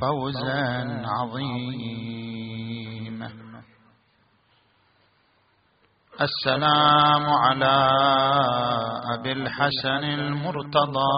[0.00, 2.50] فوزا عظيما
[6.20, 7.76] السلام على
[9.14, 11.16] أبي الحسن المرتضى.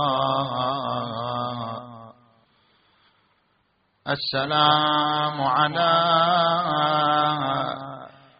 [4.09, 5.93] السلام على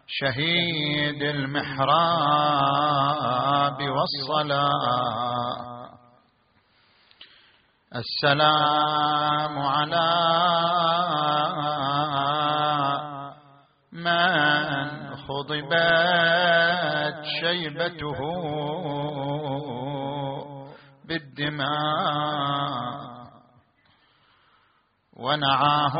[0.07, 1.83] شهيد المحراب
[3.95, 5.72] والصلاة.
[7.95, 10.09] السلام على
[13.91, 18.19] من خضبت شيبته
[21.05, 21.73] بالدماء
[25.13, 25.95] ونعاه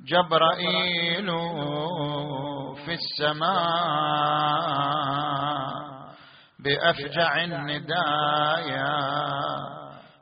[0.00, 1.26] جبرائيل
[2.84, 4.52] في السماء
[6.64, 8.98] بأفجع الندايا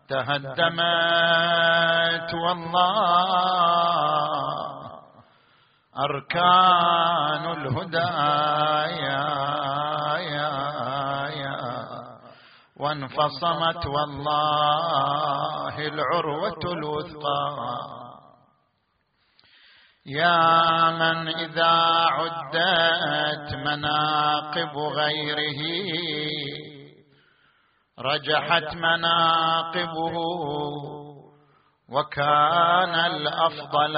[0.09, 0.71] تهدمت
[2.35, 3.81] والله
[5.99, 9.25] أركان الهدايا
[10.19, 10.55] يا
[11.29, 11.57] يا
[12.77, 18.10] وانفصمت والله العروة الوثقى.
[20.07, 21.73] يا من إذا
[22.11, 25.63] عدت مناقب غيره
[27.99, 30.15] رجحت مناقبه
[31.89, 33.97] وكان الأفضل.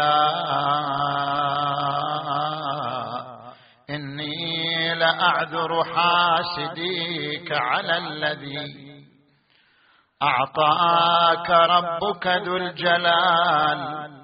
[3.90, 8.92] إني لأعذر حاسديك على الذي
[10.22, 14.21] أعطاك ربك ذو الجلال.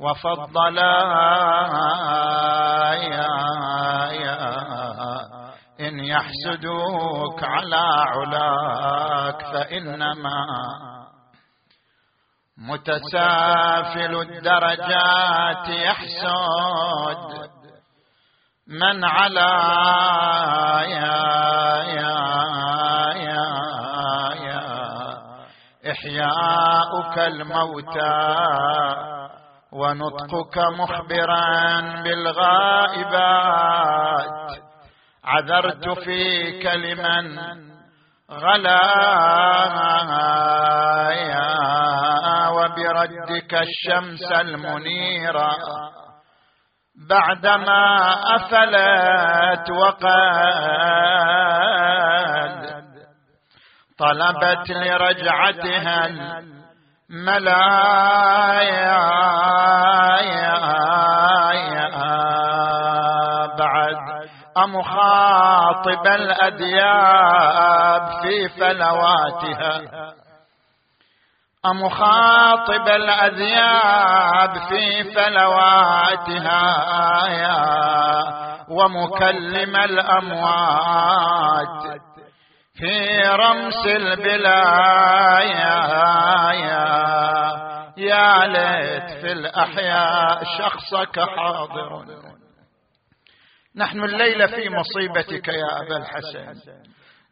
[0.00, 0.78] وفضل
[3.02, 3.28] يا
[4.12, 4.56] يا
[5.80, 7.86] إن يحسدوك على
[8.16, 10.46] علاك فإنما
[12.58, 17.50] متسافل الدرجات يحسد
[18.66, 19.52] من على
[20.90, 21.22] يا
[21.84, 22.18] يا
[23.16, 23.46] يا
[24.44, 24.62] يا
[25.90, 29.15] إحياؤك الموتى
[29.72, 33.46] ونطقك مخبرا بالغائبات.
[35.24, 37.38] عذرت فيك لمن
[38.30, 38.76] غلايا
[42.48, 45.56] وبردك الشمس المنيرة.
[47.08, 47.84] بعدما
[48.36, 50.76] أفلت وقد
[53.98, 56.08] طلبت لرجعتها
[57.10, 58.96] ملايا
[63.58, 63.96] بعد
[64.58, 69.80] أمخاطب الأدياب في فلواتها.
[71.66, 76.62] أمخاطب الأذياب في فلواتها
[78.70, 81.26] ومكلم الأموات.
[82.78, 85.26] في رمس البلايا.
[87.96, 92.04] يا ليت في الأحياء شخصك حاضر.
[93.76, 96.70] نحن الليلة في مصيبتك يا أبا الحسن.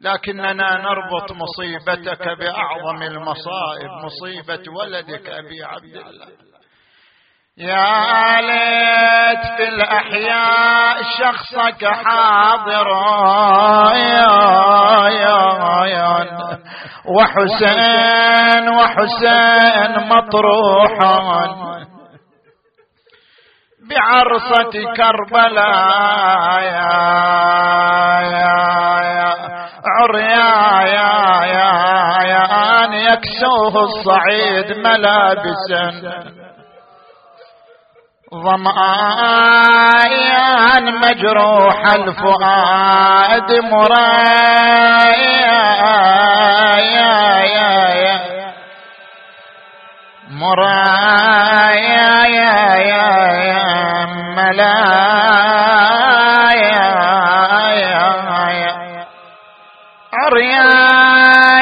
[0.01, 6.27] لكننا نربط مصيبتك بأعظم المصائب مصيبة ولدك أبي عبد الله.
[7.57, 12.87] يا ليت في الأحياء شخصك حاضر.
[17.05, 20.99] وحسين وحسين مطروح.
[23.89, 26.63] بعرصة كربلاء.
[26.63, 26.91] يا
[28.21, 28.55] يا
[29.99, 31.13] عريا يا
[31.45, 31.71] يا
[32.27, 32.43] يا
[32.85, 36.44] أن يكسوه الصعيد ملابسا.
[38.43, 40.15] ظمآن
[40.95, 45.15] مجروح الفؤاد مرايا
[46.79, 47.15] يا
[47.55, 47.73] يا
[48.03, 48.19] يا
[50.29, 53.07] مرايا يا يا
[53.47, 53.65] يا
[54.35, 55.55] ملايا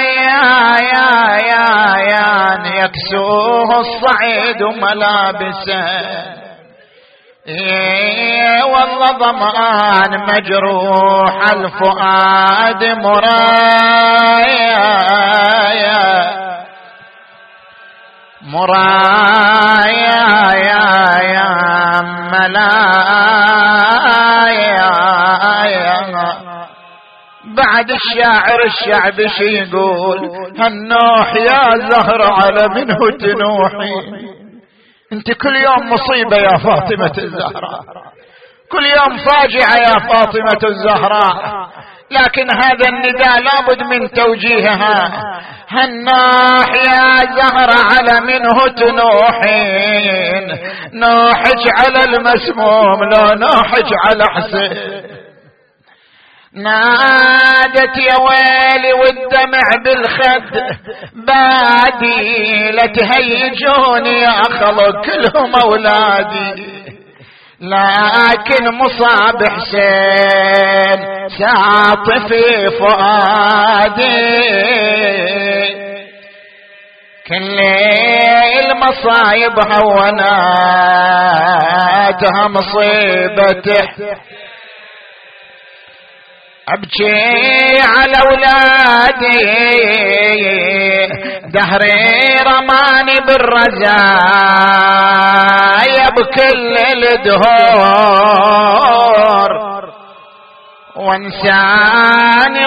[0.09, 0.39] يا
[0.89, 1.67] يا
[2.09, 2.33] يا
[2.83, 6.42] يكسوه الصعيد ملابسا
[7.47, 14.43] إيه والله ضمان مجروح الفؤاد مرايا.
[18.41, 20.23] مرايا
[20.55, 20.87] يا
[21.23, 21.51] يا
[22.31, 22.73] ملايا.
[27.55, 30.19] بعد الشاعر الشعب شي يقول
[30.59, 33.95] هالنوح يا زهر على منه تنوحي
[35.13, 37.81] انت كل يوم مصيبة يا فاطمة الزهراء.
[38.71, 41.67] كل يوم فاجعة يا فاطمة الزهراء.
[42.11, 45.11] لكن هذا النداء لابد من توجيهها.
[45.69, 50.45] هالنوح يا زهر على منه تنوحين.
[50.93, 54.92] نوحج على المسموم لو نوحج على حسين.
[56.55, 60.53] نادت يا ويلي والدمع بالخد.
[61.13, 66.53] بادي لتهيجوني يا خلق كلهم اولادي
[67.61, 70.99] لكن مصاب حسين
[71.39, 74.13] ساط في فؤادي.
[77.27, 77.59] كل
[78.59, 80.83] المصايب هوناتها
[82.47, 83.87] مصيبته.
[86.69, 89.43] أبكي على أولادي.
[91.53, 93.93] دهري رماني بالرزايا
[96.17, 96.73] بكل
[97.13, 98.43] الدهور
[100.95, 102.63] وانساني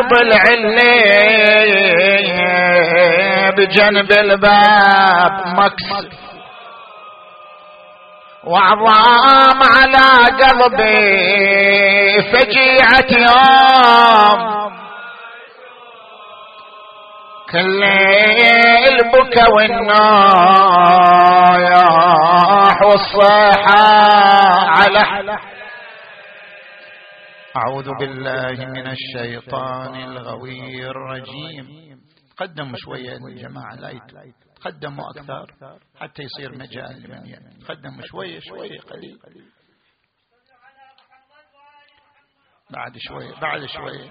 [0.54, 2.30] الليل
[3.56, 6.04] بجنب الباب مكسر
[8.46, 10.08] وعظام على
[10.42, 10.96] قلبي
[12.32, 14.40] فجيعة يوم.
[17.50, 17.84] كل
[18.88, 19.96] البكا والنايح
[22.82, 23.84] والصيحة
[24.68, 25.02] على.
[27.56, 31.66] أعوذ بالله من الشيطان الغوي الرجيم.
[32.40, 33.88] قدموا شوية الجماعة لا
[34.56, 35.54] تقدموا أكثر
[35.96, 39.18] حتى يصير مجال لمن يأتي تقدموا شوية شوية قليل.
[42.70, 44.10] بعد شوية بعد شوية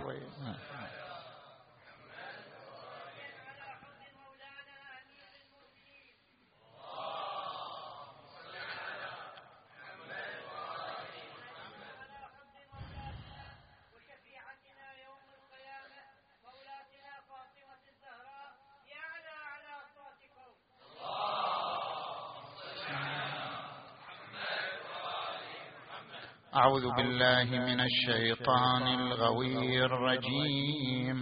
[26.76, 31.18] أعوذ بالله من الشيطان الغوي الرجيم.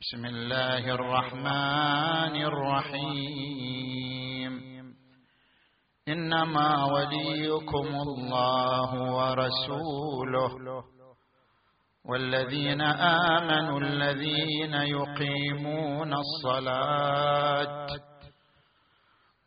[0.00, 4.52] بسم الله الرحمن الرحيم.
[6.08, 10.50] إنما وليكم الله ورسوله
[12.04, 12.80] والذين
[13.36, 17.86] آمنوا الذين يقيمون الصلاة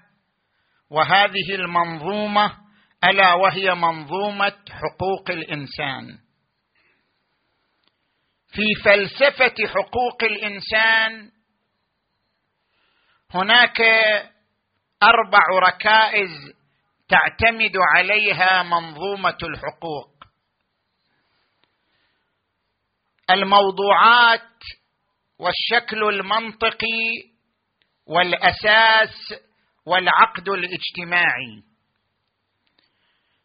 [0.89, 2.57] وهذه المنظومة
[3.03, 6.17] ألا وهي منظومة حقوق الإنسان.
[8.51, 11.31] في فلسفة حقوق الإنسان
[13.33, 13.81] هناك
[15.03, 16.29] أربع ركائز
[17.09, 20.11] تعتمد عليها منظومة الحقوق.
[23.29, 24.49] الموضوعات
[25.39, 27.11] والشكل المنطقي
[28.07, 29.33] والأساس
[29.85, 31.63] والعقد الاجتماعي.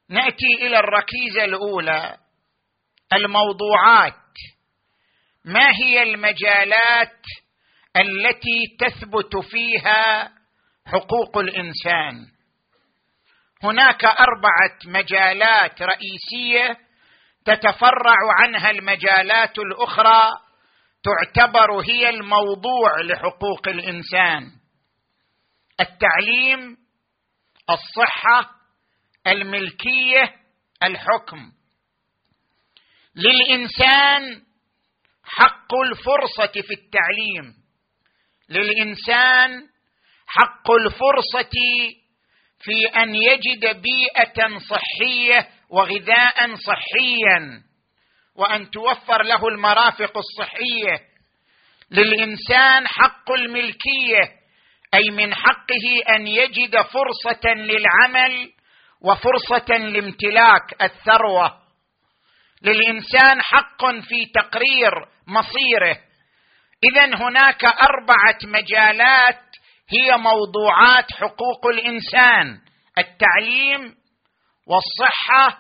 [0.09, 2.19] نأتي إلى الركيزة الأولى
[3.13, 4.15] الموضوعات.
[5.47, 7.21] ما هي المجالات
[7.97, 10.33] التي تثبت فيها
[10.87, 12.27] حقوق الإنسان؟
[13.63, 16.79] هناك أربعة مجالات رئيسية
[17.45, 20.31] تتفرع عنها المجالات الأخرى
[21.03, 24.51] تعتبر هي الموضوع لحقوق الإنسان.
[25.81, 26.77] التعليم
[27.71, 28.51] الصحة
[29.27, 30.37] الملكية
[30.83, 31.53] الحكم.
[33.17, 34.46] للإنسان
[35.27, 37.55] حق الفرصة في التعليم
[38.49, 39.63] للإنسان
[40.27, 41.51] حق الفرصة
[42.59, 47.63] في أن يجد بيئة صحية وغذاء صحيا
[48.37, 51.01] وأن توفر له المرافق الصحية.
[51.91, 54.33] للإنسان حق الملكية
[54.95, 58.53] أي من حقه أن يجد فرصة للعمل
[59.01, 61.66] وفرصة لامتلاك الثروة.
[62.63, 64.93] للإنسان حق في تقرير
[65.27, 65.99] مصيره.
[66.85, 69.43] اذا هناك أربعة مجالات
[69.91, 72.61] هي موضوعات حقوق الإنسان
[72.99, 73.95] التعليم
[74.67, 75.59] والصحة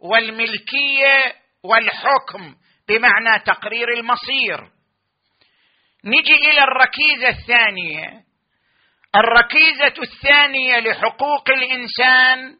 [0.00, 1.34] والملكية
[1.64, 2.54] والحكم
[2.88, 4.70] بمعنى تقرير المصير.
[6.04, 8.22] نجي إلى الركيزة الثانية.
[9.16, 12.56] الركيزة الثانية لحقوق الإنسان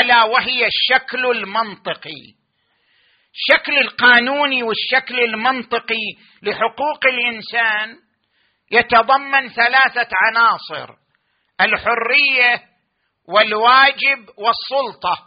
[0.00, 2.36] ألا وهي الشكل المنطقي.
[3.36, 7.96] الشكل القانوني والشكل المنطقي لحقوق الإنسان
[8.70, 10.94] يتضمن ثلاثة عناصر
[11.60, 12.62] الحرية
[13.28, 15.18] والواجب والسلطة.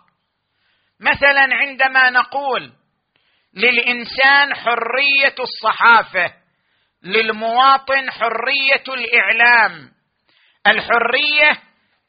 [1.00, 2.72] مثلا عندما نقول
[3.54, 6.34] للإنسان حرية الصحافة
[7.04, 9.92] للمواطن حرية الإعلام.
[10.68, 11.62] الحرية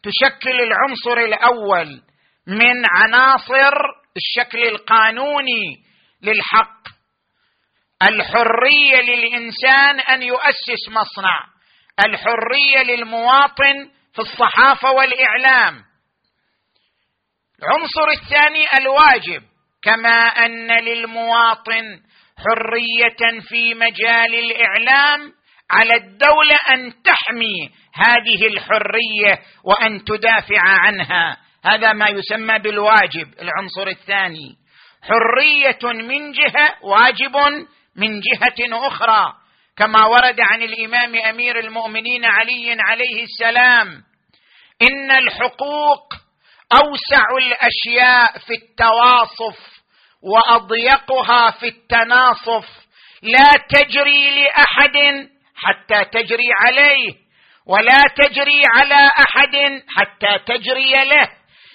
[0.03, 2.03] تشكل العنصر الأول
[2.47, 3.73] من عناصر
[4.17, 5.90] الشكل القانوني
[6.23, 6.81] للحق.
[8.03, 11.45] الحرية للإنسان أن يؤسس مصنع.
[12.09, 15.85] الحرية للمواطن في الصحافة والإعلام.
[17.63, 19.43] العنصر الثاني الواجب
[19.83, 22.01] كما أن للمواطن
[22.39, 25.33] حرية في مجال الإعلام
[25.71, 31.37] على الدولة أن تحمي هذه الحرية وأن تدافع عنها.
[31.65, 34.60] هذا ما يسمى بالواجب العنصر الثاني.
[35.03, 37.37] حرية من جهة واجب
[37.97, 39.33] من جهة أخرى.
[39.77, 44.03] كما ورد عن الإمام أمير المؤمنين علي عليه السلام
[44.83, 46.15] إن الحقوق
[46.73, 49.59] أوسع الأشياء في التواصف
[50.23, 52.69] وأضيقها في التناصف.
[53.23, 57.15] لا تجري لأحد حتى تجري عليه
[57.67, 61.29] ولا تجري على أحد حتى تجري له.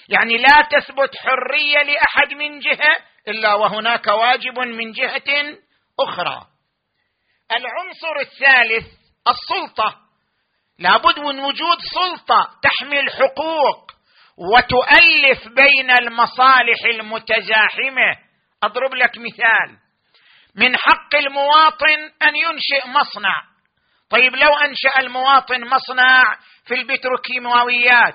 [0.08, 2.96] يعني لا تثبت حرية لأحد من جهة
[3.28, 5.58] إلا وهناك واجب من جهة
[6.00, 6.46] أخرى.
[7.52, 8.86] العنصر الثالث
[9.28, 9.96] السلطة.
[10.78, 13.92] لابد من وجود سلطة تحمي الحقوق
[14.38, 18.16] وتؤلف بين المصالح المتزاحمة.
[18.62, 19.78] أضرب لك مثال.
[20.54, 23.42] من حق المواطن أن ينشئ مصنع.
[24.10, 26.22] طيب لو أنشأ المواطن مصنع
[26.64, 28.14] في البتروكيماويات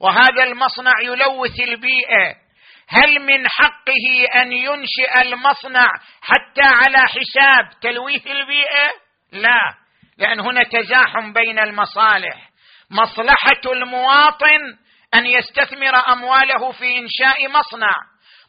[0.00, 2.45] وهذا المصنع يلوث البيئة
[2.88, 5.88] هل من حقه أن ينشئ المصنع
[6.22, 8.90] حتى على حساب تلويث البيئة؟
[9.32, 9.74] لا
[10.18, 12.50] لأن هنا تزاحم بين المصالح.
[12.90, 14.76] مصلحة المواطن
[15.14, 17.92] أن يستثمر أمواله في إنشاء مصنع.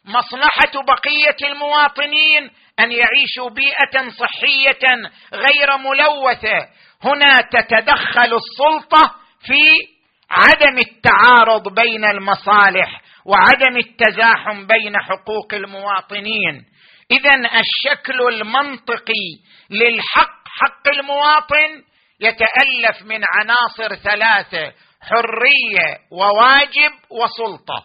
[0.04, 6.68] مصلحة بقية المواطنين أن يعيشوا بيئة صحية غير ملوثة.
[7.04, 9.14] هنا تتدخل السلطة
[9.46, 9.88] في
[10.30, 13.00] عدم التعارض بين المصالح.
[13.28, 16.64] وعدم التزاحم بين حقوق المواطنين.
[17.10, 19.26] اذا الشكل المنطقي
[19.70, 21.84] للحق حق المواطن
[22.20, 27.84] يتألف من عناصر ثلاثة حرية وواجب وسلطة.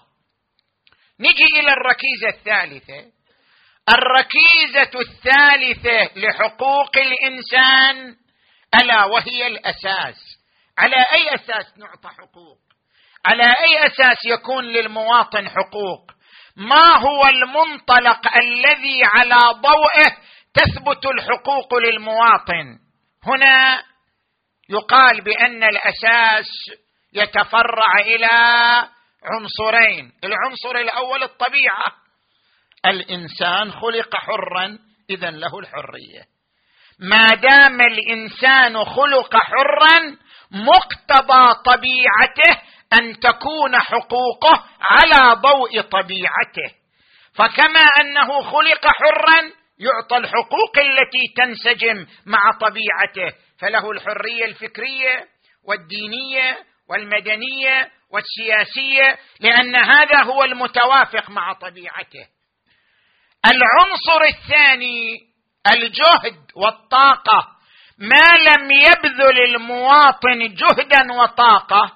[1.20, 3.12] نجي إلى الركيزة الثالثة.
[3.90, 8.16] الركيزة الثالثة لحقوق الإنسان
[8.82, 10.16] ألا وهي الأساس.
[10.78, 12.62] على أي أساس نعطى حقوق؟
[13.25, 16.12] على أي أساس يكون للمواطن حقوق؟
[16.56, 20.18] ما هو المنطلق الذي على ضوئه
[20.53, 22.80] تثبت الحقوق للمواطن؟
[23.24, 23.84] هنا
[24.70, 26.48] يقال بأن الأساس
[27.13, 28.27] يتفرع إلى
[29.24, 31.86] عنصرين العنصر الأول الطبيعة.
[32.86, 36.24] الإنسان خلق حرا اذا له الحرية.
[37.00, 40.18] ما دام الإنسان خلق حرا
[40.54, 42.62] مقتضى طبيعته
[42.94, 46.76] أن تكون حقوقه على ضوء طبيعته.
[47.36, 53.38] فكما أنه خلق حرا يعطى الحقوق التي تنسجم مع طبيعته.
[53.60, 55.28] فله الحرية الفكرية
[55.68, 56.58] والدينية
[56.90, 62.28] والمدنية والسياسية لأن هذا هو المتوافق مع طبيعته.
[63.46, 65.20] العنصر الثاني
[65.68, 67.48] الجهد والطاقة.
[67.98, 71.92] ما لم يبذل المواطن جهدا وطاقة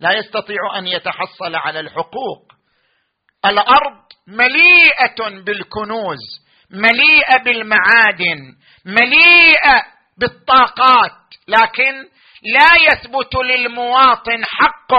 [0.00, 2.52] لا يستطيع أن يتحصل على الحقوق.
[3.46, 6.18] الأرض مليئة بالكنوز
[6.70, 9.82] مليئة بالمعادن مليئة
[10.18, 11.12] بالطاقات
[11.48, 12.08] لكن
[12.42, 14.94] لا يثبت للمواطن حق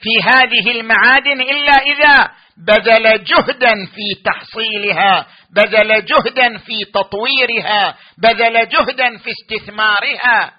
[0.00, 2.30] في هذه المعادن إلا إذا
[2.66, 10.52] بذل جهدا في تحصيلها بذل جهدا في تطويرها بذل جهدا في استثمارها.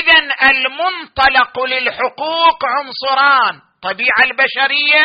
[0.00, 5.04] اذا المنطلق للحقوق عنصران طبيعة البشرية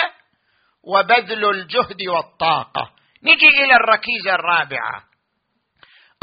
[0.94, 2.92] وبذل الجهد والطاقة.
[3.24, 5.04] نجي إلى الركيزة الرابعة.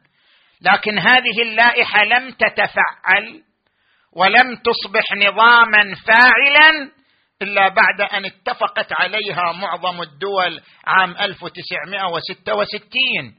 [0.60, 3.42] لكن هذه اللائحة لم تتفعل
[4.12, 6.90] ولم تصبح نظاما فاعلا
[7.42, 13.34] إلا بعد أن اتفقت عليها معظم الدول عام 1966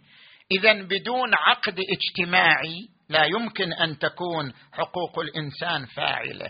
[0.51, 6.49] اذا بدون عقد اجتماعي لا يمكن أن تكون حقوق الإنسان فاعلة.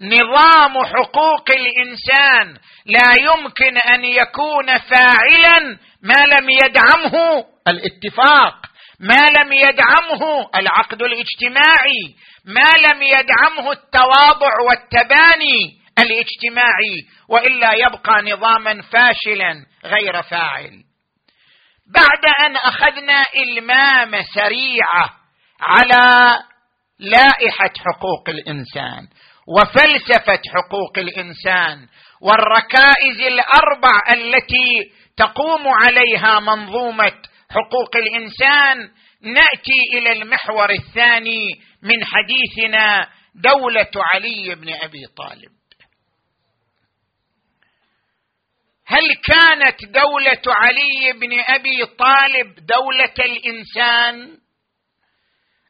[0.00, 8.56] نظام حقوق الإنسان لا يمكن أن يكون فاعلا ما لم يدعمه الاتفاق
[9.00, 12.14] ما لم يدعمه العقد الاجتماعي
[12.44, 15.81] ما لم يدعمه التواضع والتباني.
[15.98, 16.96] الاجتماعي
[17.28, 20.70] وإلا يبقى نظاما فاشلا غير فاعل.
[21.94, 25.10] بعد أن أخذنا المامه سريعة
[25.60, 26.36] على
[26.98, 29.08] لائحة حقوق الإنسان
[29.58, 31.86] وفلسفة حقوق الإنسان
[32.20, 37.12] والركائز الأربع التي تقوم عليها منظومة
[37.50, 38.90] حقوق الإنسان
[39.22, 41.46] نأتي إلى المحور الثاني
[41.82, 45.61] من حديثنا دولة علي بن أبي طالب.
[48.92, 54.38] هل كانت دولة علي بن أبي طالب دولة الإنسان؟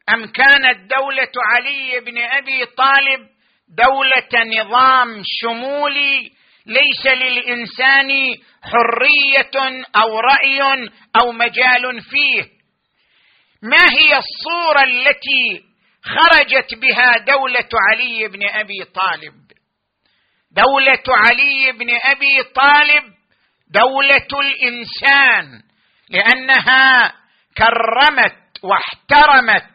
[0.09, 3.27] أم كانت دولة علي بن أبي طالب
[3.67, 6.31] دولة نظام شمولي
[6.65, 8.09] ليس للإنسان
[8.63, 10.89] حرية أو رأي
[11.21, 12.43] أو مجال فيه؟
[13.61, 15.63] ما هي الصورة التي
[16.03, 19.43] خرجت بها دولة علي بن أبي طالب؟
[20.51, 23.12] دولة علي بن أبي طالب
[23.73, 25.61] دولة الإنسان
[26.09, 27.13] لأنها
[27.57, 29.65] كرمت واحترمت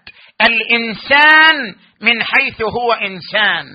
[0.46, 3.66] الإنسان من حيث هو إنسان.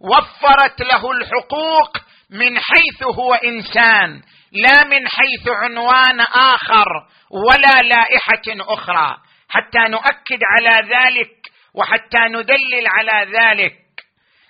[0.00, 1.96] وفرت له الحقوق
[2.30, 6.86] من حيث هو إنسان لا من حيث عنوان آخر
[7.30, 9.16] ولا لائحة أخرى.
[9.48, 11.30] حتى نؤكد على ذلك
[11.74, 13.78] وحتى ندلل على ذلك.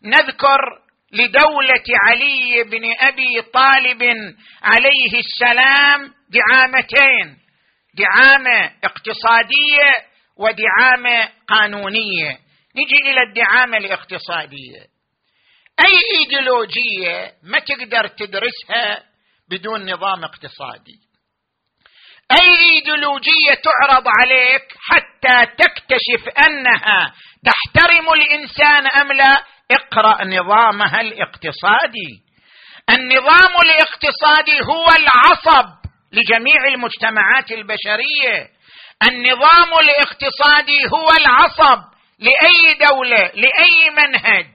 [0.05, 0.59] نذكر
[1.13, 4.03] لدولة علي بن أبي طالب
[4.63, 7.39] عليه السلام دعامتين
[7.95, 12.39] دعامه اقتصادية ودعامه قانونية.
[12.77, 14.81] نجي إلى الدعامه الاقتصادية.
[15.81, 19.03] أي إيديولوجية ما تقدر تدرسها
[19.51, 20.99] بدون نظام اقتصادي.
[22.33, 32.29] أي إيديولوجية تعرض عليك حتى تكتشف أنها تحترم الإنسان أم لا؟ اقرأ نظامها الاقتصادي
[32.91, 35.69] النظام الاقتصادي هو العصب
[36.13, 38.49] لجميع المجتمعات البشرية.
[39.09, 41.83] النظام الاقتصادي هو العصب
[42.19, 44.47] لأي دولة لأي منهج.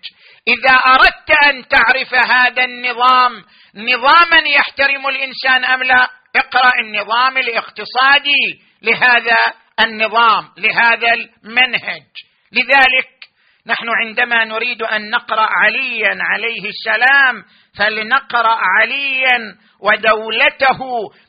[0.48, 3.44] إذا أردت أن تعرف هذا النظام
[3.76, 8.62] نظاما يحترم الإنسان أم لا؟ اقرأ النظام الاقتصادي.
[8.82, 9.38] لهذا
[9.80, 12.04] النظام لهذا المنهج.
[12.52, 13.08] لذلك
[13.68, 17.46] نحن عندما نريد أن نقرأ عليا عليه السلام
[17.78, 20.80] فلنقرأ عليا ودولته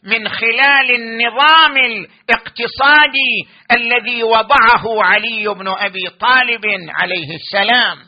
[0.02, 7.98] من خلال النظام الاقتصادي الذي وضعه علي بن أبي طالب عليه السلام.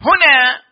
[0.00, 0.62] هنا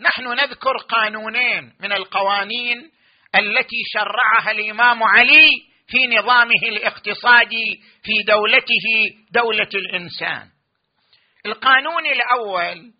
[0.00, 2.90] نحن نذكر قانونين من القوانين
[3.34, 5.48] التي شرعها الإمام علي
[5.88, 10.59] في نظامه الاقتصادي في دولته دولة الإنسان.
[11.46, 12.92] القانون الأول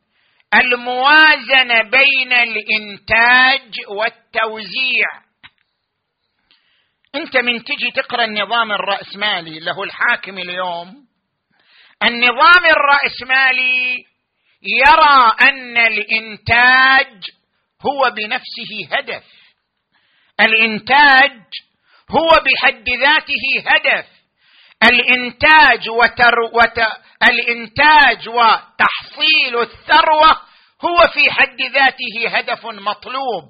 [0.54, 5.06] الموازنة بين الإنتاج والتوزيع.
[7.14, 11.06] أنت من تجي تقرأ النظام الرأسمالي له الحاكم اليوم
[12.02, 14.04] النظام الرأسمالي
[14.62, 17.30] يرى أن الإنتاج
[17.82, 19.24] هو بنفسه هدف.
[20.40, 21.40] الإنتاج
[22.10, 24.19] هو بحد ذاته هدف.
[24.84, 26.78] الإنتاج وتر وت...
[27.28, 30.30] الإنتاج وتحصيل الثروة
[30.84, 33.44] هو في حد ذاته هدف مطلوب.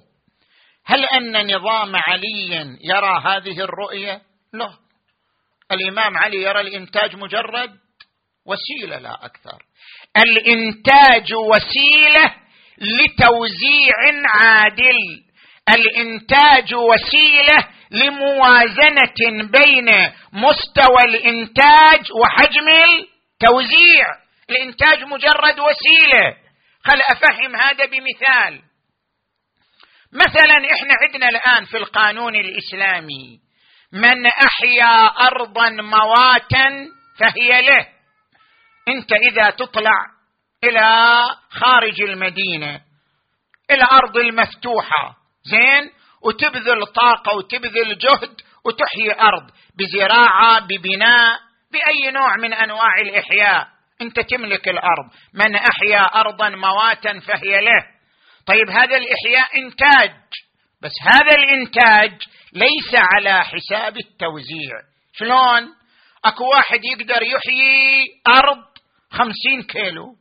[0.87, 4.71] هل أن نظام علي يرى هذه الرؤية؟ لا.
[5.73, 7.71] الإمام علي يرى الإنتاج مجرد
[8.47, 9.63] وسيلة لا أكثر.
[10.17, 12.35] الإنتاج وسيلة
[12.79, 13.95] لتوزيع
[14.35, 15.25] عادل.
[15.69, 19.89] الإنتاج وسيلة لموازنة بين
[20.33, 24.07] مستوى الإنتاج وحجم التوزيع.
[24.51, 26.37] الإنتاج مجرد وسيلة.
[26.85, 28.63] خل أفهم هذا بمثال.
[30.13, 33.41] مثلا إحنا عندنا الآن في القانون الإسلامي.
[33.93, 37.87] من أحيا ارضا مواتا فهي له.
[38.89, 40.07] أنت إذا تطلع
[40.65, 42.81] إلى خارج المدينة
[43.71, 45.17] إلى أرض المفتوحة.
[45.45, 51.39] زين؟ وتبذل طاقة وتبذل جهد وتحيي أرض بزراعة ببناء
[51.73, 53.69] بأي نوع من أنواع الإحياء.
[54.03, 55.11] أنت تملك الأرض.
[55.35, 57.87] من أحيا ارضا مواتا فهي له.
[58.47, 60.13] طيب هذا الإحياء إنتاج.
[60.83, 64.73] بس هذا الإنتاج ليس على حساب التوزيع.
[65.13, 65.69] شلون؟
[66.25, 68.65] أكو واحد يقدر يحيي أرض
[69.11, 70.17] خمسين كيلو.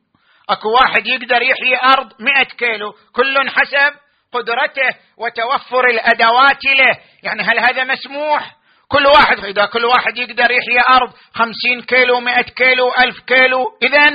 [0.50, 2.92] أكو واحد يقدر يحيي أرض مئة كيلو.
[3.14, 3.94] كل حسب
[4.34, 6.98] قدرته وتوفر الأدوات له.
[7.24, 8.56] يعني هل هذا مسموح؟
[8.88, 14.10] كل واحد إذا كل واحد يقدر يحيي أرض خمسين كيلو مئة كيلو ألف كيلو اذا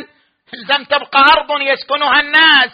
[0.74, 2.72] لم تبقى أرض يسكنها الناس.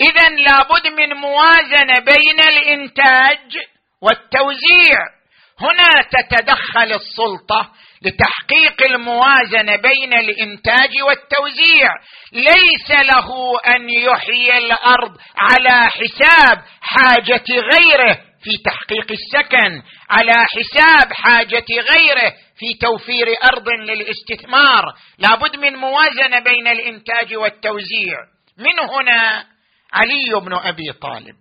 [0.00, 3.58] اذا لابد من موازنة بين الإنتاج
[4.02, 5.15] والتوزيع.
[5.60, 11.90] هنا تتدخل السلطة لتحقيق الموازنة بين الإنتاج والتوزيع.
[12.32, 21.66] ليس له أن يحيي الأرض على حساب حاجة غيره في تحقيق السكن على حساب حاجة
[21.70, 24.94] غيره في توفير أرض للاستثمار.
[25.18, 28.18] لابد من موازنة بين الإنتاج والتوزيع.
[28.58, 29.46] من هنا
[29.92, 31.36] علي بن أبي طالب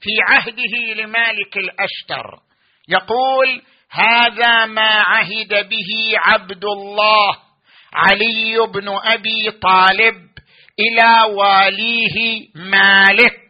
[0.00, 2.45] في عهده لمالك الأشتر.
[2.88, 7.36] يقول هذا ما عهد به عبد الله
[7.94, 10.16] علي بن أبي طالب
[10.80, 13.40] إلى واليه مالك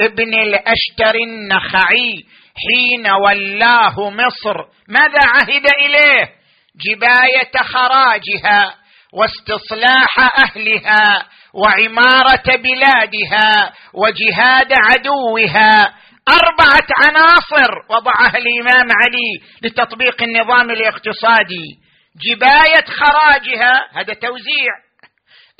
[0.00, 2.24] ابن الأشتر النخعي
[2.56, 4.56] حين ولاه مصر.
[4.88, 6.28] ماذا عهد إليه؟
[6.76, 8.74] جباية خراجها
[9.12, 15.94] واستصلاح أهلها وعمارة بلادها وجهاد عدوها
[16.30, 19.30] أربعة عناصر وضعها الإمام علي
[19.62, 21.78] لتطبيق النظام الاقتصادي.
[22.26, 24.72] جباية خراجها هذا توزيع.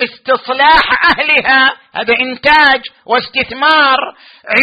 [0.01, 3.97] استصلاح أهلها هذا إنتاج واستثمار.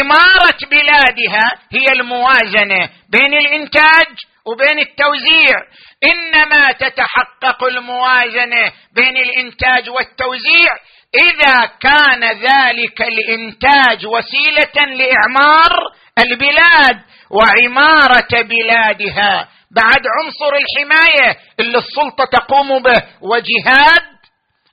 [0.00, 4.06] عمارة بلادها هي الموازنة بين الإنتاج
[4.46, 5.56] وبين التوزيع.
[6.04, 10.70] إنما تتحقق الموازنة بين الإنتاج والتوزيع.
[11.14, 15.72] إذا كان ذلك الإنتاج وسيلة لإعمار
[16.18, 24.02] البلاد وعمارة بلادها بعد عنصر الحماية اللي السلطة تقوم به وجهاد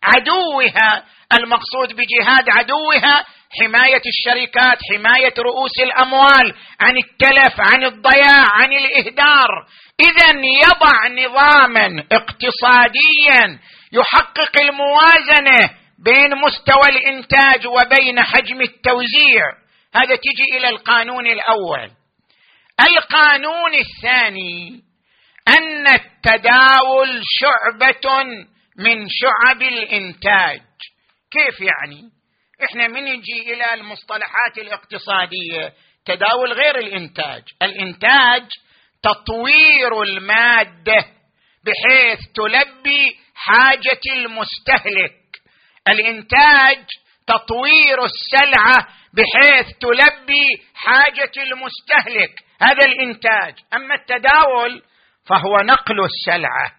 [0.03, 3.25] عدوها المقصود بجهاد عدوها
[3.59, 9.49] حماية الشركات حماية رؤوس الأموال عن التلف عن الضياع عن الإهدار.
[9.99, 13.59] اذا يضع نظاما اقتصاديا
[13.91, 19.43] يحقق الموازنة بين مستوى الإنتاج وبين حجم التوزيع.
[19.95, 21.91] هذا تجي إلى القانون الأول.
[22.81, 24.81] القانون الثاني
[25.47, 28.23] أن التداول شعبة
[28.77, 30.61] من شعب الإنتاج.
[31.31, 32.01] كيف يعني؟
[32.63, 35.73] إحنا من نجي إلى المصطلحات الاقتصادية؟
[36.05, 37.43] تداول غير الإنتاج.
[37.61, 38.43] الإنتاج
[39.03, 41.05] تطوير المادة
[41.65, 45.24] بحيث تلبي حاجة المستهلك.
[45.87, 46.85] الإنتاج
[47.27, 50.45] تطوير السلعة بحيث تلبي
[50.75, 52.31] حاجة المستهلك.
[52.61, 53.53] هذا الإنتاج.
[53.73, 54.81] أما التداول
[55.25, 56.71] فهو نقل السلعة.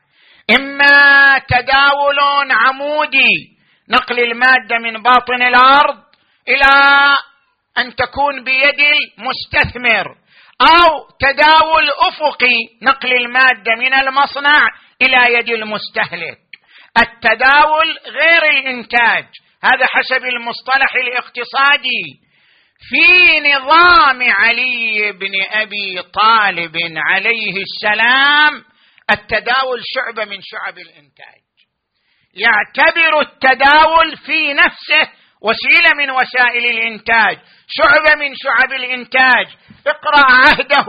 [0.51, 2.19] إما تداول
[2.51, 3.57] عمودي
[3.88, 5.99] نقل المادة من باطن الأرض
[6.49, 6.71] إلى
[7.79, 10.07] أن تكون بيد المستثمر
[10.61, 14.69] أو تداول أفقي نقل المادة من المصنع
[15.03, 16.38] إلى يد المستهلك.
[17.01, 19.25] التداول غير الإنتاج.
[19.65, 22.27] هذا حسب المصطلح الاقتصادي.
[22.89, 28.65] في نظام علي بن أبي طالب عليه السلام
[29.11, 31.47] التداول شعبة من شعب الإنتاج.
[32.35, 39.47] يعتبر التداول في نفسه وسيلة من وسائل الإنتاج شعبة من شعب الإنتاج.
[39.87, 40.87] اقرأ عهده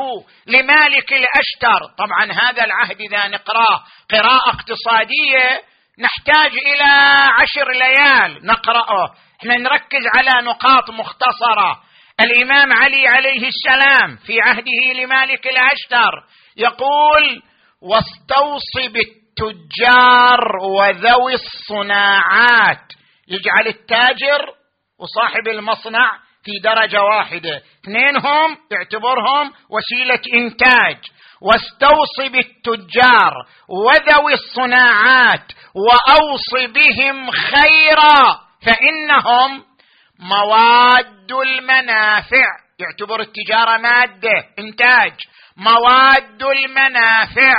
[0.47, 1.79] لمالك الأشتر.
[1.97, 5.61] طبعا هذا العهد إذا نقرأه قراءة اقتصادية
[5.99, 9.13] نحتاج إلى عشر ليال نقرأه.
[9.39, 11.81] إحنا نركز على نقاط مختصرة.
[12.21, 16.11] الإمام علي عليه السلام في عهده لمالك الأشتر
[16.57, 17.41] يقول
[17.81, 22.93] واستوصي بالتجار وذوي الصناعات.
[23.27, 24.41] يجعل التاجر
[24.99, 26.11] وصاحب المصنع
[26.43, 27.61] في درجة واحدة.
[27.83, 30.97] اثنينهم يعتبرهم وسيلة إنتاج.
[31.41, 33.33] واستوصي بالتجار
[33.69, 39.63] وذوي الصناعات وأوص بهم خيرا فإنهم
[40.19, 42.47] مواد المنافع.
[42.79, 45.13] يعتبر التجارة مادة إنتاج.
[45.57, 47.55] مواد المنافع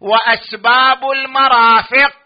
[0.00, 2.16] وأسباب المرافق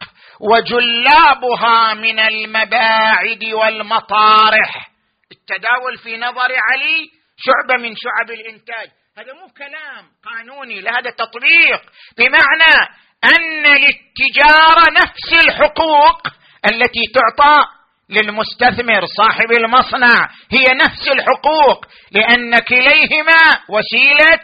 [0.40, 4.90] وجلابها من المباعد والمطارح.
[5.32, 8.88] التداول في نظر علي شعبة من شعب الإنتاج.
[9.18, 11.82] هذا مو كلام قانوني لهذا تطبيق.
[12.18, 12.88] بمعنى
[13.24, 16.26] أن للتجاره نفس الحقوق
[16.72, 17.66] التي تعطى
[18.08, 24.40] للمستثمر صاحب المصنع هي نفس الحقوق لأن كليهما وسيلة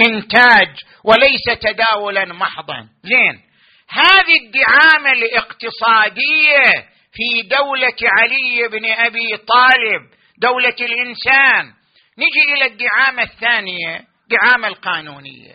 [0.00, 0.68] إنتاج
[1.04, 2.88] وليس تداولا محضا.
[3.02, 3.40] زين.
[3.88, 10.02] هذه الدعامة الاقتصادية في دولة علي بن أبي طالب
[10.38, 11.83] دولة الإنسان
[12.18, 14.00] نجي إلى الدعامة الثانية
[14.30, 15.54] دعامة القانونية.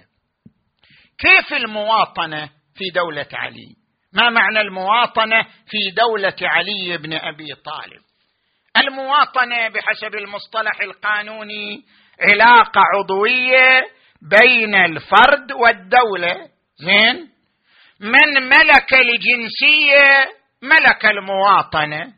[1.20, 3.76] كيف المواطنة في دولة علي؟
[4.14, 8.02] ما معنى المواطنة في دولة علي بن أبي طالب؟
[8.78, 11.84] المواطنة بحسب المصطلح القانوني
[12.22, 13.82] علاقة عضوية
[14.22, 16.50] بين الفرد والدولة.
[16.78, 17.30] زين؟
[18.00, 20.26] من ملك الجنسية
[20.62, 22.14] ملك المواطنة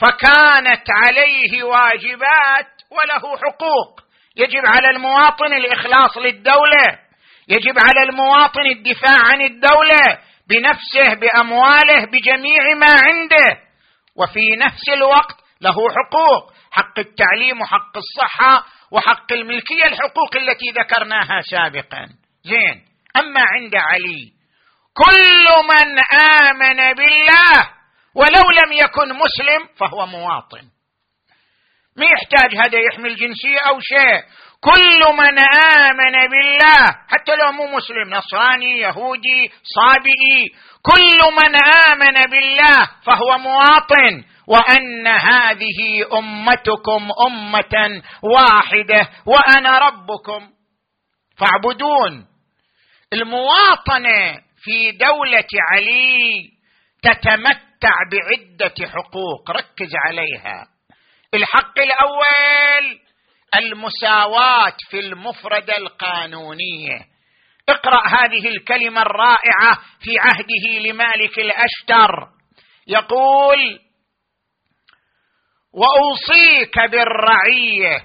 [0.00, 4.00] فكانت عليه واجبات وله حقوق.
[4.36, 6.98] يجب على المواطن الإخلاص للدولة.
[7.48, 13.60] يجب على المواطن الدفاع عن الدولة بنفسه بأمواله بجميع ما عنده.
[14.16, 22.08] وفي نفس الوقت له حقوق حق التعليم وحق الصحة وحق الملكية الحقوق التي ذكرناها سابقا.
[22.44, 22.84] زين
[23.16, 24.32] أما عند علي
[24.94, 27.70] كل من آمن بالله
[28.14, 30.73] ولو لم يكن مسلم فهو مواطن.
[31.96, 34.22] ما يحتاج هذا يحمل جنسيه أو شيء.
[34.60, 42.88] كل من آمن بالله حتى لو مو مسلم نصراني يهودي صابئي كل من آمن بالله
[43.04, 44.24] فهو مواطن.
[44.48, 50.50] وأن هذه أمتكم أمة واحدة وأنا ربكم.
[51.38, 52.26] فاعبدون.
[53.12, 56.50] المواطنة في دولة علي
[57.02, 60.73] تتمتع بعدة حقوق ركز عليها.
[61.36, 63.00] الحق الأول
[63.54, 66.98] المساواة في المفرده القانونيه
[67.68, 72.28] اقرأ هذه الكلمة الرائعة في عهده لمالك الأشتر.
[72.86, 73.80] يقول
[75.74, 77.96] وأوصيك بالرعيه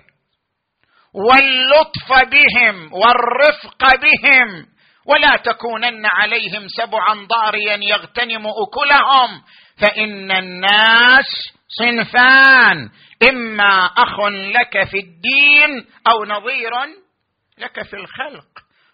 [1.13, 4.65] واللطف بهم والرفق بهم
[5.06, 9.44] ولا تكونن عليهم سبعا ضاريا يغتنم أكلهم
[9.78, 11.26] فإن الناس
[11.80, 12.89] صنفان.
[13.23, 16.71] إما أخ لك في الدين أو نظير
[17.58, 18.47] لك في الخلق.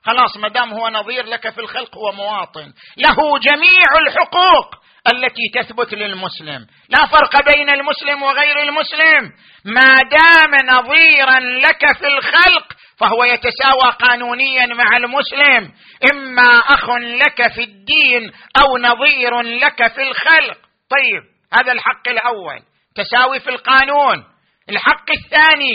[0.04, 2.74] خلاص ما دام هو نظير لك في الخلق هو مواطن.
[2.98, 4.76] له جميع الحقوق
[5.14, 6.68] التي تثبت للمسلم.
[6.90, 9.32] لا فرق بين المسلم وغير المسلم.
[9.66, 15.72] ما دام نظيرا لك في الخلق فهو يتساوى قانونيا مع المسلم.
[16.14, 20.58] إما أخ لك في الدين أو نظير لك في الخلق.
[20.90, 22.60] طيب هذا الحق الأول.
[22.96, 24.26] تساوي في القانون.
[24.70, 25.74] الحق الثاني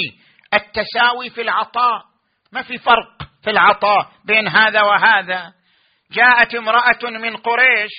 [0.54, 2.02] التساوي في العطاء.
[2.52, 5.52] ما في فرق في العطاء بين هذا وهذا.
[6.12, 7.90] جاءت امرأة من قريش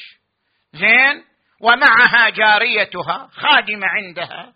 [0.74, 1.24] زين
[1.62, 4.54] ومعها جاريتها خادمة عندها.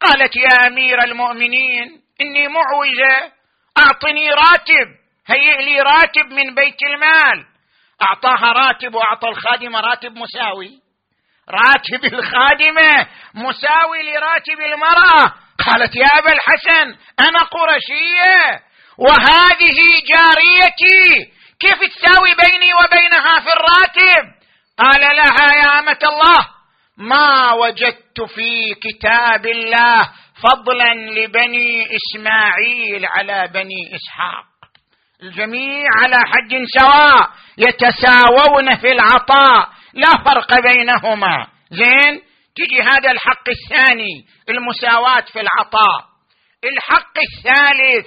[0.00, 3.32] قالت يا أمير المؤمنين إني معوزة
[3.78, 4.88] أعطني راتب
[5.26, 7.46] هيئ لي راتب من بيت المال.
[8.02, 10.85] أعطاها راتب وأعطى الخادمة راتب مساوي.
[11.50, 15.32] راتب الخادمة مساوي لراتب المرأة.
[15.66, 18.60] قالت يا أبا الحسن أنا قرشية
[18.98, 19.78] وهذه
[20.08, 21.32] جاريتي.
[21.60, 24.24] كيف تساوي بيني وبينها في الراتب؟
[24.78, 26.48] قال لها يا أمة الله
[26.96, 30.10] ما وجدت في كتاب الله
[30.42, 34.46] فضلا لبني إسماعيل على بني إسحاق.
[35.22, 39.75] الجميع على حد سواء يتساوون في العطاء.
[39.96, 41.46] لا فرق بينهما.
[41.70, 42.22] زين؟
[42.56, 46.06] تجي هذا الحق الثاني المساواة في العطاء.
[46.64, 48.06] الحق الثالث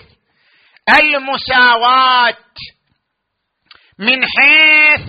[1.04, 2.38] المساواة
[3.99, 5.02] من حيث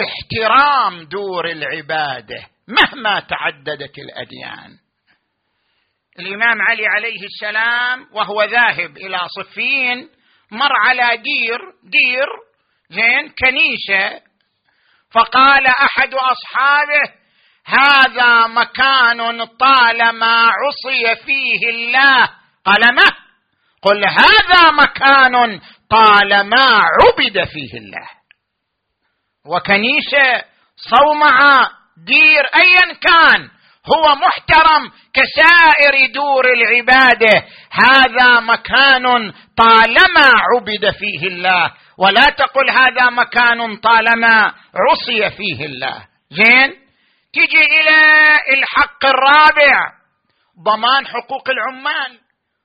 [0.00, 4.78] احترام دور العبادة مهما تعددت الأديان.
[6.18, 10.08] الإمام علي عليه السلام وهو ذاهب إلى صفين
[10.50, 12.26] مر على دير دير
[12.90, 14.29] زين كنيسة
[15.14, 17.20] فقال أحد أصحابه
[17.66, 22.28] هذا مكان طالما عصي فيه الله.
[22.64, 23.10] قال ما؟
[23.82, 28.08] قل هذا مكان طالما عبد فيه الله.
[29.46, 30.44] وكنيسة
[30.76, 31.70] صومعة
[32.06, 33.50] دير ايا كان.
[33.86, 37.44] هو محترم كسائر دور العبادة.
[37.70, 41.72] هذا مكان طالما عبد فيه الله.
[41.98, 46.06] ولا تقل هذا مكان طالما عصي فيه الله.
[46.30, 46.70] زين؟
[47.32, 48.26] تجي إلى
[48.58, 49.92] الحق الرابع.
[50.64, 52.18] ضمان حقوق العمال.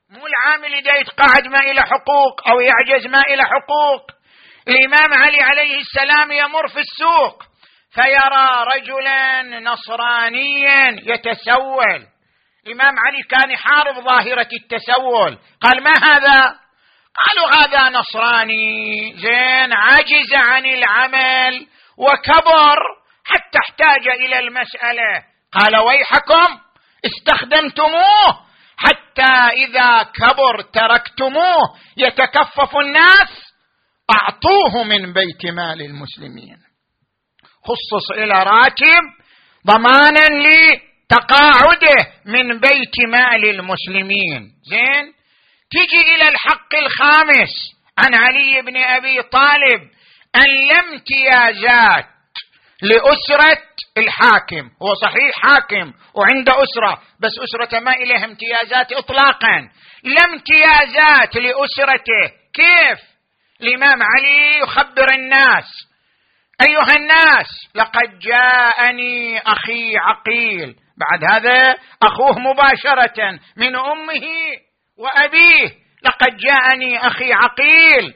[0.09, 4.11] مو العامل اذا يتقاعد ما إلى حقوق أو يعجز ما إلى حقوق.
[4.67, 7.43] الإمام علي عليه السلام يمر في السوق.
[7.95, 12.07] فيرى رجلا نصرانيا يتسول.
[12.67, 15.37] الامام علي كان يحارب ظاهرة التسول.
[15.61, 16.55] قال ما هذا؟
[17.15, 19.13] قالوا هذا نصراني.
[19.17, 22.77] زين عجز عن العمل وكبر
[23.25, 25.23] حتى احتاج إلى المسألة.
[25.51, 26.59] قال ويحكم
[27.05, 28.45] استخدمتموه
[28.77, 29.33] حتى
[29.65, 31.77] إذا كبر تركتموه.
[31.97, 33.53] يتكفف الناس
[34.11, 36.57] أعطوه من بيت مال المسلمين.
[37.65, 39.03] خصص إلى راتب
[39.67, 44.51] ضمانا لتقاعده من بيت مال المسلمين.
[44.69, 45.13] زين؟
[45.71, 49.81] تجي إلى الحق الخامس عن علي بن أبي طالب.
[50.35, 52.05] أن لم امتيازات
[52.81, 53.63] لأسرة
[53.97, 54.69] الحاكم.
[54.81, 59.69] هو صحيح حاكم وعنده أسرة بس اسرته ما اليها امتيازات اطلاقا.
[60.03, 62.35] لا امتيازات لأسرته.
[62.53, 62.99] كيف؟
[63.61, 65.65] الامام علي يخبر الناس.
[66.61, 70.75] أيها الناس لقد جاءني أخي عقيل.
[70.97, 74.25] بعد هذا أخوه مباشرة من أمه
[74.97, 75.69] وأبيه
[76.03, 78.13] لقد جاءني أخي عقيل.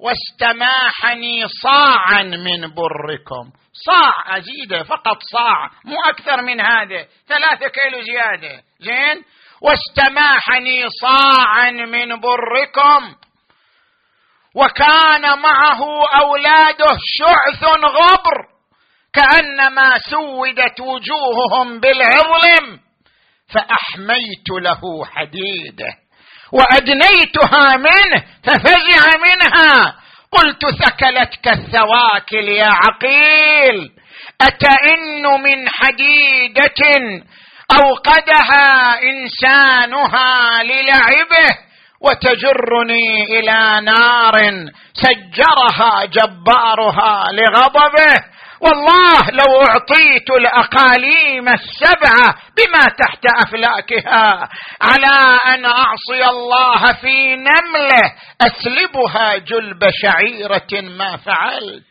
[0.00, 3.50] واستماحني صاعا من بركم.
[3.72, 8.62] صاع ازيده فقط صاع مو أكثر من هذا ثلاثة كيلو زيادة.
[8.78, 9.24] زين؟
[9.62, 13.14] واستماحني صاعا من بركم.
[14.56, 15.80] وكان معه
[16.20, 18.56] أولاده شعث غبر
[19.12, 22.78] كأنما سودت وجوههم بالعظم
[23.54, 25.94] فأحميت له حديده
[26.52, 29.96] وأدنيتها منه ففزع منها.
[30.32, 33.90] قلت ثكلتك الثواكل يا عقيل
[34.40, 36.82] أتئن من حديدة
[37.72, 41.65] أوقدها إنسانها للعبه؟
[42.06, 44.34] وتجرني إلى نار
[44.94, 48.36] سجرها جبارها لغضبه.
[48.60, 54.48] والله لو أعطيت الأقاليم السبعه بما تحت أفلاكها
[54.80, 61.84] على أن أعصي الله في نمله أسلبها جلب شعيرة ما فعلت.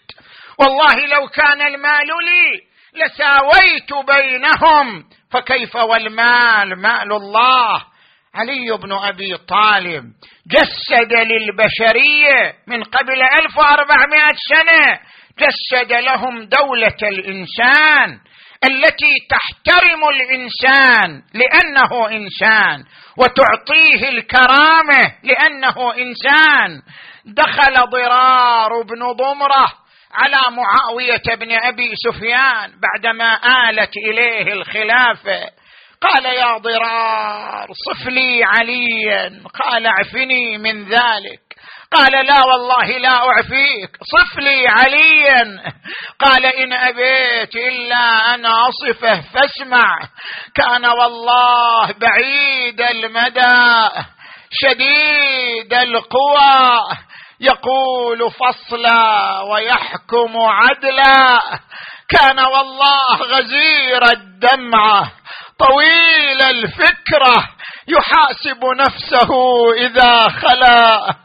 [0.60, 2.62] والله لو كان المال لي
[3.04, 7.95] لساويت بينهم فكيف والمال؟ مال الله.
[8.36, 10.04] علي بن أبي طالب
[10.48, 15.00] جسد للبشرية من قبل 1400 سنة.
[15.40, 18.20] جسد لهم دولة الإنسان
[18.64, 22.84] التي تحترم الإنسان لأنه إنسان
[23.18, 26.82] وتعطيه الكرامة لأنه إنسان.
[27.26, 29.68] دخل ضرار بن ضمرة
[30.14, 35.65] على معاوية بن أبي سفيان بعدما آلت إليه الخلافة.
[36.06, 41.40] قال يا ضرار صف لي عليا قال اعفني من ذلك.
[41.92, 45.74] قال لا والله لا اعفيك صف لي عليا.
[46.20, 50.00] قال إن أبيت إلا أن أصفه فاسمع
[50.56, 53.90] كان والله بعيد المدى
[54.52, 56.80] شديد القوى.
[57.40, 61.40] يقول فصلا ويحكم عدلا
[62.10, 65.12] كان والله غزير الدمعة.
[65.60, 67.55] طويل الفكرة.
[67.88, 69.30] يحاسب نفسه
[69.78, 71.16] إذا خلا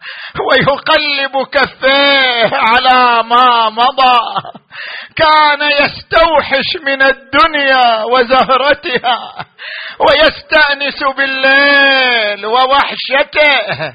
[0.51, 4.21] ويقلب كفيه على ما مضى.
[5.17, 9.47] كان يستوحش من الدنيا وزهرتها
[10.01, 13.95] ويستأنس بالليل ووحشته.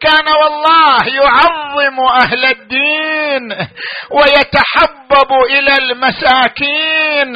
[0.00, 3.68] كان والله يعظم أهل الدين
[4.10, 7.34] ويتحبب إلى المساكين.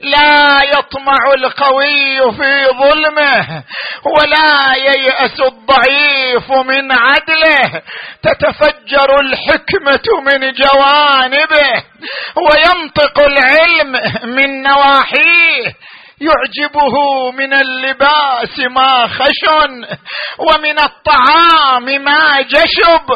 [0.00, 3.64] لا يطمع القوي في ظلمه
[4.18, 7.82] ولا ييأس الضعيف من عدله.
[8.22, 11.84] تتفجر الحكمة من جوانبه
[12.36, 13.92] وينطق العلم
[14.24, 15.74] من نواحيه.
[16.20, 16.94] يعجبه
[17.30, 19.84] من اللباس ما خشن
[20.38, 23.06] ومن الطعام ما جشب.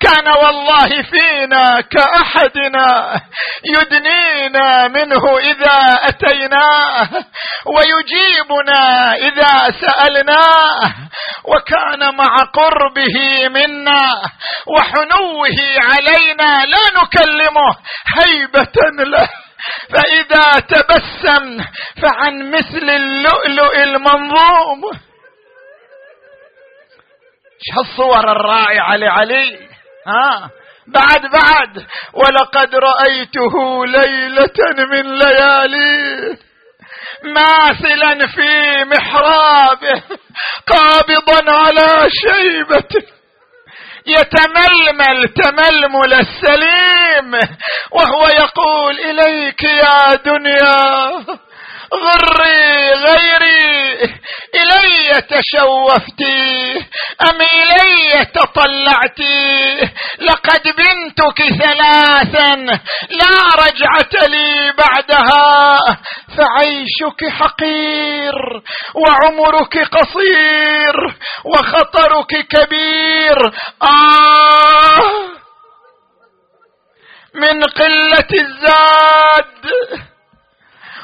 [0.00, 3.20] كان والله فينا كأحدنا
[3.64, 7.08] يدنينا منه إذا اتيناه
[7.66, 10.92] ويجيبنا إذا سالناه
[11.44, 14.22] وكان مع قربه منا
[14.66, 17.76] وحنوه علينا لا نكلمه
[18.16, 18.72] هيبة
[19.06, 19.28] له.
[19.90, 21.64] فإذا تبسم
[22.02, 24.84] فعن مثل اللؤلؤ المنظوم.
[27.60, 29.68] إيش هالصور الرائعة لعلي؟
[30.06, 30.50] ها؟
[30.86, 31.86] بعد بعد.
[32.12, 36.38] ولقد رأيته ليلة من ليالي
[37.24, 40.02] ماثلا في محرابه
[40.66, 43.19] قابضا على شيبته
[44.06, 47.34] يتململ تململ السليم
[47.90, 51.24] وهو يقول إليك يا دنيا.
[51.94, 53.90] غري غيري
[54.54, 56.76] إلي تشوفتي
[57.30, 59.80] أم إلي تطلعتي
[60.20, 62.54] لقد بنتك ثلاثا
[63.10, 65.78] لا رجعه لي بعدها.
[66.36, 68.34] فعيشك حقير
[68.94, 70.94] وعمرك قصير
[71.44, 73.52] وخطرك كبير.
[73.82, 75.30] آه!
[77.34, 79.64] من قلة الزاد.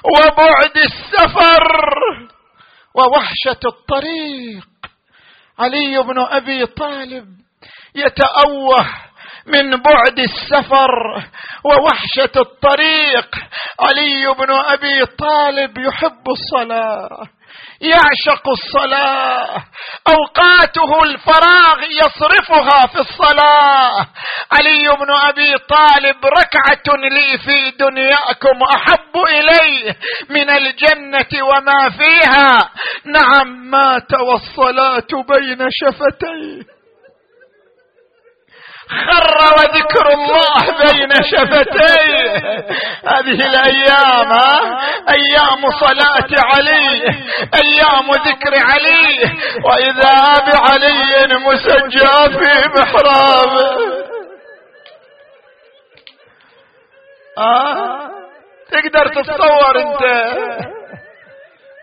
[0.06, 1.68] وبعد السفر
[2.94, 4.66] ووحشة الطريق.
[5.58, 7.26] علي بن أبي طالب
[7.94, 8.86] يتأوه
[9.46, 11.24] من بعد السفر
[11.64, 13.36] ووحشة الطريق.
[13.80, 17.28] علي بن أبي طالب يحب الصلاة.
[17.80, 19.64] يعشق الصلاة.
[20.08, 24.06] أوقاته الفراغ يصرفها في الصلاة.
[24.52, 29.94] علي بن أبي طالب ركعة لي في دنياكم أحب الي
[30.28, 32.70] من الجنة وما فيها.
[33.04, 36.75] نعم مات والصلاة بين شفتيه.
[38.88, 42.36] خر وذكر الله بين شفتيه.
[43.06, 44.32] هذه الأيام
[45.08, 47.02] أيام صلاة علي
[47.64, 49.30] أيام ذكر علي.
[49.64, 53.52] وإذا بعلي مسجى في محراب.
[57.38, 58.10] آه؟
[58.70, 60.02] تقدر تتصور أنت.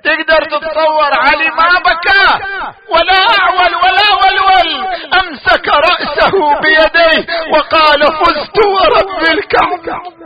[0.03, 2.45] تقدر تتصور علي ما بكى.
[2.89, 10.23] ولا أعول ولا ولول أمسك رأسه بيديه وقال فزت ورب الكعبة.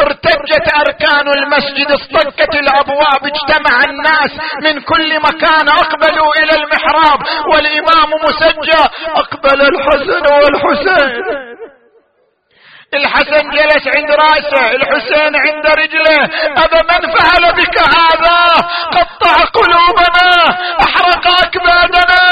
[0.00, 4.30] ارتجت أركان المسجد اصطكت الأبواب اجتمع الناس.
[4.62, 7.20] من كل مكان أقبلوا إلى المحراب.
[7.48, 11.42] والإمام مسجى أقبل الحسن والحسين.
[12.94, 16.24] الحسن جلس عند رأسه الحسين عند رجله.
[16.64, 18.38] أبا من فعل بك هذا؟
[18.92, 20.30] قطع قلوبنا
[20.80, 22.22] أحرق أكبادنا.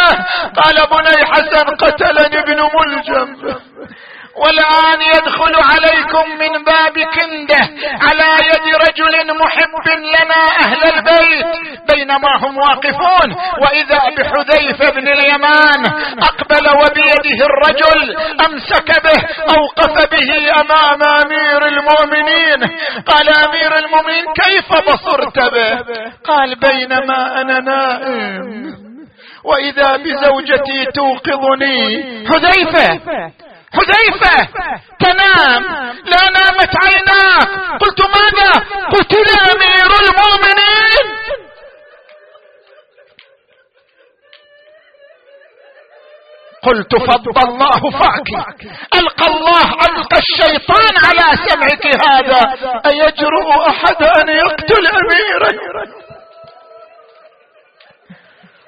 [0.57, 3.61] قال بني حسن قتلني ابن ملجم.
[4.37, 7.61] والآن يدخل عليكم من باب كنده
[8.01, 11.47] على يد رجل محب لنا أهل البيت.
[11.95, 15.87] بينما هم واقفون وإذا بحذيفة بن اليمان
[16.23, 18.17] أقبل وبيده الرجل
[18.47, 22.79] أمسك به أوقف به أمام أمير المؤمنين.
[23.07, 25.79] قال أمير المؤمنين كيف بصرت به؟
[26.25, 28.71] قال بينما أنا نائم.
[29.45, 32.05] وإذا بزوجتي توقظني.
[32.29, 33.01] حذيفة!
[33.75, 34.49] حذيفة!
[35.01, 35.63] تنام!
[36.05, 37.49] لا نامت عيناك!
[37.81, 38.53] قلت ماذا؟
[38.93, 41.21] قتل أمير المؤمنين!
[46.63, 48.31] قلت فض الله فعك
[48.95, 52.55] ألقى الله ألقى الشيطان على سمعك هذا!
[52.87, 55.51] أيجرؤ أحد أن يقتل أميرا؟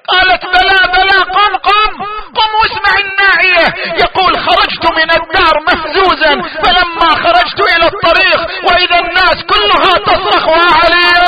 [0.09, 1.93] قالت بلى بلى قم قم
[2.37, 3.75] قم واسمع الناعية.
[4.05, 6.33] يقول خرجت من الدار مهزوزا
[6.63, 11.23] فلما خرجت إلى الطريق وإذا الناس كلها تصرخ وعليا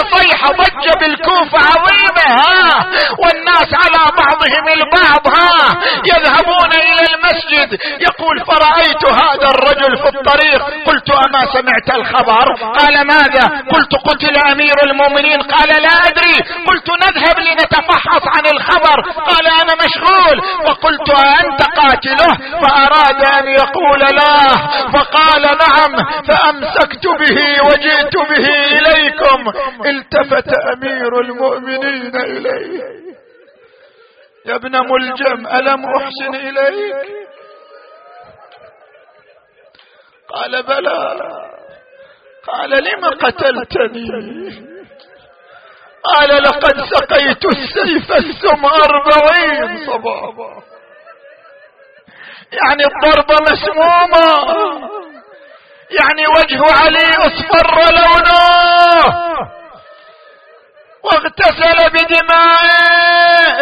[0.00, 2.86] ضجة بالكوفة عظيمة ها؟
[3.18, 11.10] والناس على بعضهم البعض ها؟ يذهبون إلى المسجد يقول فرأيت هذا الرجل في الطريق قلت
[11.10, 16.36] أما سمعت الخبر؟ قال ماذا؟ قلت قتل أمير المؤمنين قال لا أدري.
[16.66, 20.40] قلت نذهب لنتفحص عن الخبر قال أنا مشغول.
[20.66, 22.32] فقلت انت قاتله؟
[22.62, 24.48] فأراد أن يقول لا.
[24.92, 28.46] فقال نعم فأمسكت به وجئت به
[28.78, 29.52] إليكم.
[29.86, 32.82] التفت أمير المؤمنين اليه
[34.46, 36.94] يا ابن ملجم ألم أحسن إليك؟
[40.28, 41.16] قال بلى.
[42.46, 44.08] قال لم قتلتني؟
[46.04, 50.62] قال لقد سقيت السيف السم أربعين صبابا.
[52.52, 54.26] يعني الضربة مسمومة
[56.00, 59.61] يعني وجه علي أصفر لونه.
[61.04, 63.56] واغتسل بدمائه.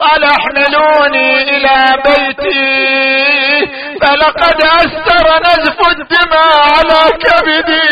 [0.00, 3.66] قال احملوني إلى بيتي
[4.02, 7.90] فلقد اثر نزف الدماء على كبدي.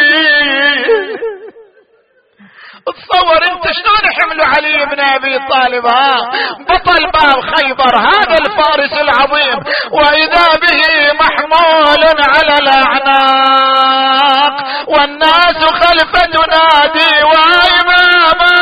[2.86, 6.30] تصور أنت شلون حملوا علي بن أبي طالب ها؟
[6.61, 9.59] بطل باب خيبر هذا الفارس العظيم.
[9.92, 14.54] وإذا به محمول على الأعناق
[14.88, 18.56] والناس خلف تنادي واماما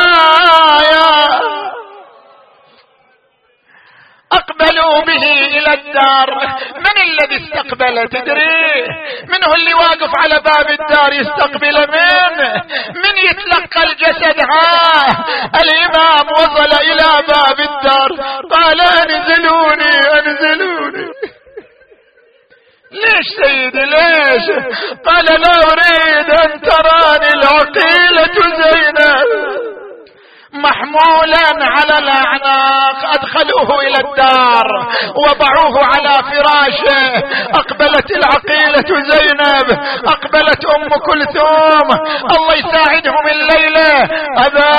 [0.91, 1.11] يا
[4.31, 5.23] اقبلوا به
[5.57, 6.29] إلى الدار
[6.85, 8.83] من الذي استقبل تدري؟
[9.29, 12.37] من هو اللي واقف على باب الدار يستقبل من؟
[13.03, 15.25] من يتلقى الجسد؟ ها
[15.61, 18.09] الإمام وصل إلى باب الدار
[18.51, 21.07] قال انزلوني انزلوني.
[22.91, 24.45] ليش سيدي ليش؟
[25.05, 29.56] قال لا أريد أن تراني العقيلة زينب.
[30.61, 33.13] محمولا على الأعناق.
[33.13, 34.67] أدخلوه إلى الدار.
[35.15, 37.23] وضعوه على فراشه.
[37.53, 39.79] أقبلت العقيلة زينب.
[40.07, 41.89] أقبلت أم كلثوم.
[42.37, 44.03] الله يساعدهم الليلة.
[44.37, 44.71] أبا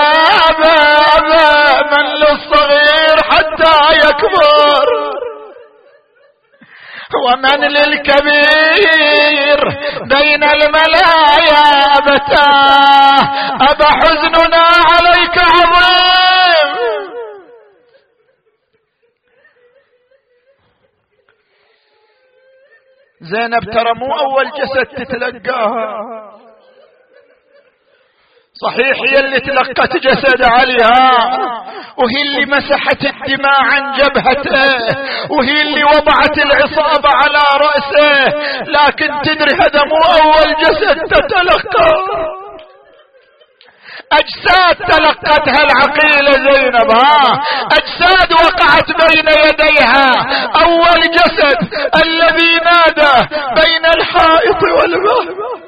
[0.50, 0.78] أبا
[1.18, 1.48] أبا.
[1.96, 4.88] من للصغير حتى يكبر.
[7.26, 9.60] ومن للكبير
[10.02, 11.64] بين الملايا
[11.98, 13.20] أبتاه
[13.70, 16.70] أبا حزننا عليك عظيم.
[23.20, 26.27] زينب ترى مو أول جسد تتلقاها.
[28.62, 31.10] صحيح هي اللي تلقت جسد عليها.
[31.98, 34.96] وهي اللي مسحت الدماء عن جبهته.
[35.30, 38.34] وهي اللي وضعت العصابة على رأسه.
[38.66, 41.92] لكن تدري هذا مو أول جسد تتلقى.
[44.12, 47.42] أجساد تلقتها العقيلة زينب ها
[47.72, 50.10] أجساد وقعت بين يديها.
[50.64, 51.58] أول جسد
[52.04, 53.28] الذي نادى
[53.62, 55.67] بين الحائط والباب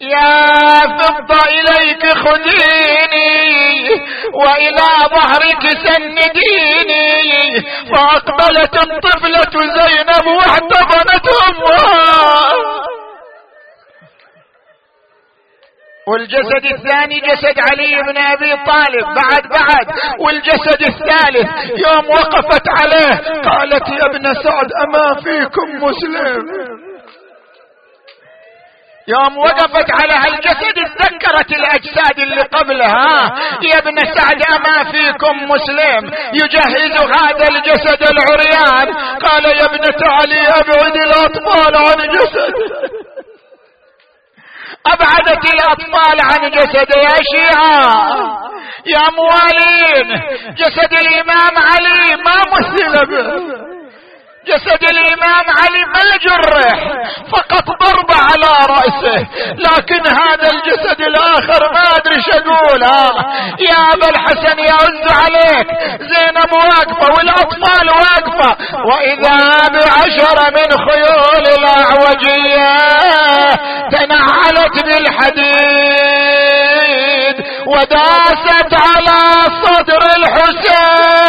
[0.00, 3.88] يا فضة إليك خذيني
[4.34, 7.60] وإلى ظهرك سنديني
[7.92, 12.52] فأقبلت الطفلة زينب واحتضنت أمها.
[16.08, 19.04] والجسد الثاني جسد علي بن أبي طالب.
[19.04, 19.86] بعد بعد.
[20.20, 21.48] والجسد الثالث
[21.86, 26.85] يوم وقفت عليه قالت يا ابن سعد أما فيكم مسلم؟
[29.08, 33.36] يوم وقفت على هالجسد تذكرت الأجساد اللي قبلها.
[33.62, 40.96] يا ابن سعد أما فيكم مسلم يجهز هذا الجسد العريان؟ قال يا ابنة علي أبعد
[40.96, 42.54] الأطفال عن جسد.
[44.86, 47.86] أبعدت الأطفال عن جسد يا شيعة.
[48.86, 50.22] يا موالين
[50.54, 53.66] جسد الإمام علي ما مثل به.
[54.46, 56.92] جسد الإمام علي ما جرح
[59.58, 62.82] لكن هذا الجسد الآخر ما أدري أقول
[63.68, 65.68] يا أبا الحسن يعز عليك.
[66.00, 68.50] زينب واقفة والأطفال واقفة.
[68.84, 69.38] وإذا
[69.72, 72.72] بعشر من خيول الأعوجية
[73.90, 74.76] تنعلت
[75.96, 77.36] بالحديد
[77.66, 79.20] وداست على
[79.64, 81.25] صدر الحسين.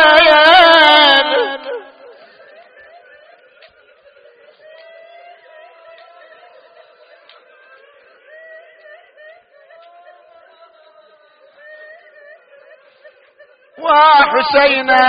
[13.98, 15.02] وحسينا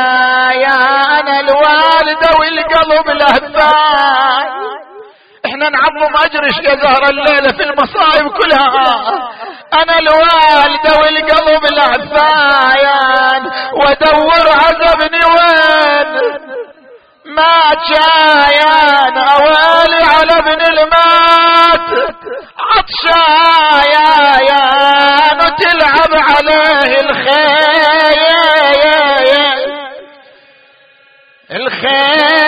[0.52, 0.74] يا
[1.20, 4.48] أنا الوالدة والقلب لهفان
[5.46, 8.98] إحنا نعظم اجرش يا زهر الليلة في المصائب كلها.
[9.72, 16.38] أنا الوالدة والقلب العفايان وادور عزبني وين؟
[17.26, 17.60] ما
[17.90, 22.14] جايان أوالي على ابن المات.
[24.38, 28.18] عطشايان وتلعب عليه الخيل
[31.50, 32.47] الخيل